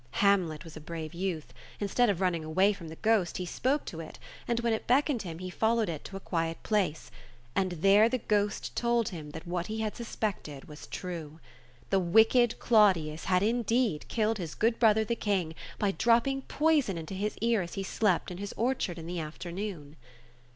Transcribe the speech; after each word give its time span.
Hamlet 0.25 0.63
was 0.63 0.75
a 0.75 0.81
brave 0.81 1.13
youth. 1.13 1.53
Instead 1.79 2.09
of 2.09 2.19
running 2.21 2.43
away 2.43 2.73
from 2.73 2.87
the 2.87 2.95
ghost 2.95 3.37
he 3.37 3.45
spoke 3.45 3.85
to 3.85 3.99
it— 3.99 4.17
and 4.47 4.59
when 4.61 4.73
it 4.73 4.87
beckoned 4.87 5.21
him 5.21 5.37
he 5.37 5.51
followed 5.51 5.87
it 5.89 6.03
to 6.03 6.17
a 6.17 6.19
quiet 6.19 6.63
place, 6.63 7.11
and 7.55 7.73
there 7.73 8.09
the 8.09 8.17
ghost 8.17 8.75
told 8.75 9.09
him 9.09 9.29
that 9.29 9.45
what 9.45 9.67
he 9.67 9.81
had 9.81 9.95
suspected 9.95 10.65
was 10.67 10.87
true. 10.87 11.39
The 11.91 11.99
wicked 11.99 12.57
Claudius 12.57 13.25
had 13.25 13.43
indeed 13.43 14.07
killed 14.07 14.39
his 14.39 14.55
good 14.55 14.79
brother 14.79 15.03
the 15.05 15.15
King, 15.15 15.53
by 15.77 15.91
dropping 15.91 16.41
poison 16.47 16.97
into 16.97 17.13
his 17.13 17.37
ear 17.37 17.61
as 17.61 17.75
he 17.75 17.83
slept 17.83 18.31
in 18.31 18.39
his 18.39 18.55
orchard 18.57 18.97
in 18.97 19.05
the 19.05 19.19
after 19.19 19.51
noon. 19.51 19.97